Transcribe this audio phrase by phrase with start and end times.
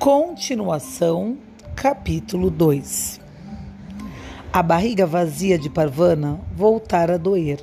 [0.00, 1.36] Continuação,
[1.76, 3.20] capítulo 2
[4.50, 7.62] A barriga vazia de Parvana voltara a doer.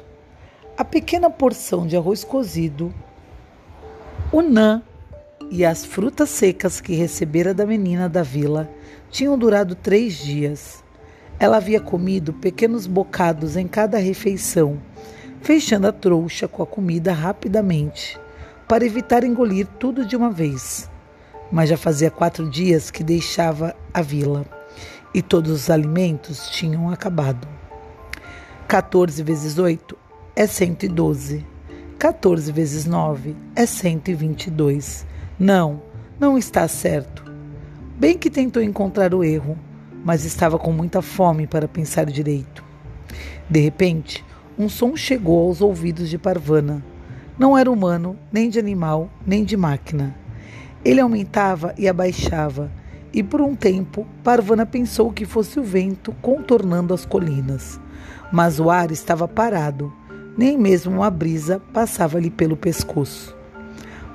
[0.77, 2.93] A pequena porção de arroz cozido,
[4.31, 4.83] o nã
[5.49, 8.69] e as frutas secas que recebera da menina da vila
[9.09, 10.83] tinham durado três dias.
[11.39, 14.79] Ela havia comido pequenos bocados em cada refeição,
[15.41, 18.15] fechando a trouxa com a comida rapidamente,
[18.67, 20.87] para evitar engolir tudo de uma vez
[21.51, 24.45] mas já fazia quatro dias que deixava a vila
[25.13, 27.47] e todos os alimentos tinham acabado.
[28.67, 29.97] 14 vezes 8
[30.35, 31.45] é 112.
[31.97, 35.05] 14 vezes 9 é 122.
[35.39, 35.81] Não,
[36.19, 37.23] não está certo.
[37.97, 39.57] Bem que tentou encontrar o erro,
[40.03, 42.63] mas estava com muita fome para pensar direito.
[43.49, 44.23] De repente,
[44.59, 46.83] um som chegou aos ouvidos de Parvana.
[47.39, 50.15] Não era humano, nem de animal, nem de máquina.
[50.83, 52.71] Ele aumentava e abaixava,
[53.13, 57.79] e por um tempo Parvana pensou que fosse o vento contornando as colinas.
[58.31, 59.91] Mas o ar estava parado,
[60.37, 63.35] nem mesmo uma brisa passava-lhe pelo pescoço.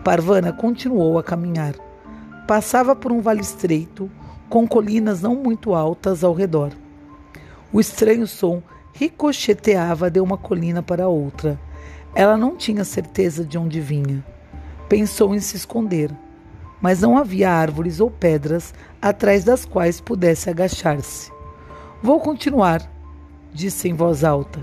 [0.04, 1.74] Parvana continuou a caminhar.
[2.46, 4.10] Passava por um vale estreito,
[4.48, 6.72] com colinas não muito altas ao redor.
[7.72, 11.58] O estranho som ricocheteava de uma colina para outra.
[12.14, 14.24] Ela não tinha certeza de onde vinha.
[14.88, 16.10] Pensou em se esconder
[16.82, 21.32] mas não havia árvores ou pedras atrás das quais pudesse agachar-se.
[22.02, 22.82] Vou continuar,
[23.54, 24.58] disse em voz alta,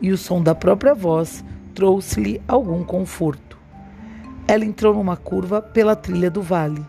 [0.00, 1.44] e o som da própria voz
[1.74, 3.58] trouxe-lhe algum conforto.
[4.48, 6.84] Ela entrou numa curva pela trilha do vale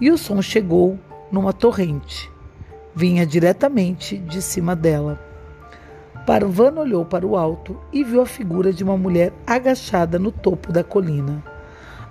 [0.00, 0.98] e o som chegou
[1.32, 2.30] numa torrente.
[2.94, 5.18] Vinha diretamente de cima dela.
[6.26, 10.70] Parvana olhou para o alto e viu a figura de uma mulher agachada no topo
[10.70, 11.42] da colina.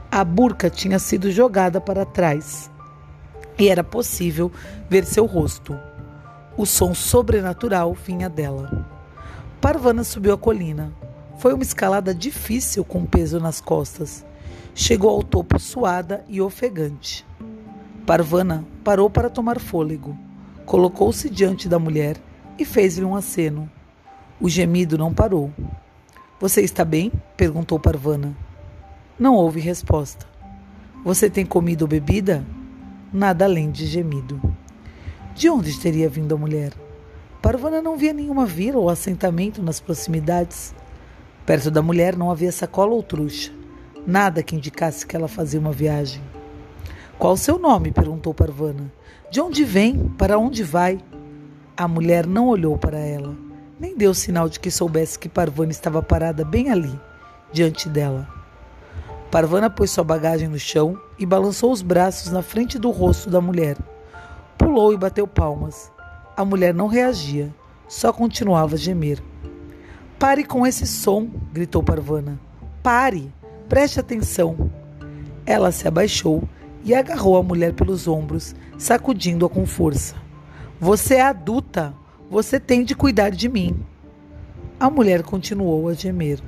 [0.09, 2.72] A burca tinha sido jogada para trás
[3.59, 4.52] e era possível
[4.89, 5.78] ver seu rosto.
[6.56, 8.88] O som sobrenatural vinha dela.
[9.59, 10.94] Parvana subiu a colina.
[11.40, 14.25] Foi uma escalada difícil com peso nas costas.
[14.73, 17.25] Chegou ao topo suada e ofegante.
[18.06, 20.17] Parvana parou para tomar fôlego.
[20.66, 22.17] Colocou-se diante da mulher
[22.57, 23.69] e fez-lhe um aceno.
[24.40, 25.51] O gemido não parou.
[26.40, 27.12] Você está bem?
[27.35, 28.47] perguntou Parvana.
[29.19, 30.28] Não houve resposta.
[31.03, 32.45] Você tem comido ou bebida?
[33.11, 34.39] Nada além de gemido.
[35.33, 36.72] De onde teria vindo a mulher?
[37.41, 40.75] Parvana não via nenhuma vila ou assentamento nas proximidades.
[41.47, 43.51] Perto da mulher não havia sacola ou trouxa.
[44.05, 46.22] Nada que indicasse que ela fazia uma viagem.
[47.17, 47.91] Qual o seu nome?
[47.91, 48.94] perguntou Parvana.
[49.31, 50.09] De onde vem?
[50.09, 50.99] Para onde vai?
[51.75, 53.35] A mulher não olhou para ela,
[53.79, 56.99] nem deu sinal de que soubesse que Parvana estava parada bem ali,
[57.51, 58.37] diante dela.
[59.32, 63.42] Parvana pôs sua bagagem no chão e balançou os braços na frente do rosto da
[63.42, 63.78] mulher.
[64.58, 65.92] Pulou e bateu palmas.
[66.36, 67.54] A mulher não reagia,
[67.90, 69.22] só continuava a gemer.
[70.18, 72.40] Pare com esse som, gritou Parvana.
[72.82, 73.32] Pare,
[73.68, 74.72] preste atenção.
[75.46, 76.44] Ela se abaixou
[76.84, 80.16] e agarrou a mulher pelos ombros, sacudindo-a com força.
[80.80, 81.94] Você é adulta,
[82.30, 83.78] você tem de cuidar de mim.
[84.80, 86.42] A mulher continuou a gemer.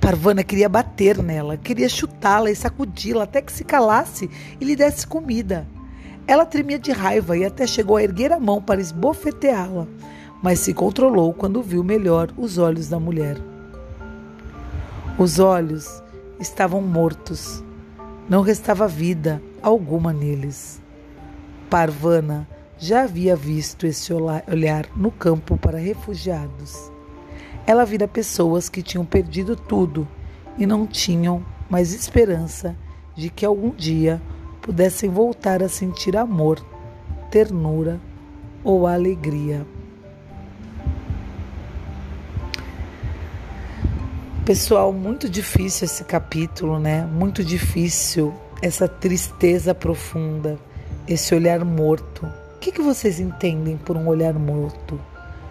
[0.00, 5.06] Parvana queria bater nela, queria chutá-la e sacudi-la até que se calasse e lhe desse
[5.06, 5.66] comida.
[6.26, 9.86] Ela tremia de raiva e até chegou a erguer a mão para esbofeteá-la,
[10.42, 13.36] mas se controlou quando viu melhor os olhos da mulher.
[15.18, 16.02] Os olhos
[16.38, 17.64] estavam mortos.
[18.28, 20.80] Não restava vida alguma neles.
[21.68, 22.46] Parvana
[22.78, 26.92] já havia visto esse olhar no campo para refugiados.
[27.68, 30.08] Ela vira pessoas que tinham perdido tudo
[30.56, 32.74] e não tinham mais esperança
[33.14, 34.22] de que algum dia
[34.62, 36.64] pudessem voltar a sentir amor,
[37.30, 38.00] ternura
[38.64, 39.66] ou alegria.
[44.46, 47.04] Pessoal, muito difícil esse capítulo, né?
[47.04, 48.32] Muito difícil
[48.62, 50.58] essa tristeza profunda,
[51.06, 52.24] esse olhar morto.
[52.56, 54.98] O que, vocês entendem por um olhar morto?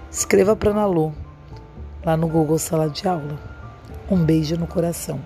[0.09, 1.13] Escreva para Nalu
[2.07, 3.37] lá no Google Sala de Aula.
[4.09, 5.19] Um beijo no coração.